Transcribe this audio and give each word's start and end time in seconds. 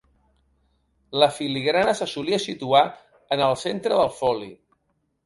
La 1.23 1.27
filigrana 1.35 1.93
se 1.99 2.07
solia 2.13 2.39
situar 2.45 2.83
en 3.37 3.45
el 3.49 3.55
centre 3.65 4.01
del 4.01 4.11
foli. 4.23 4.49